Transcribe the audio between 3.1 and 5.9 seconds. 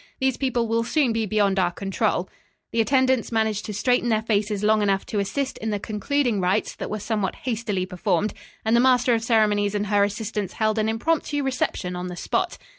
managed to straighten their faces long enough to assist in the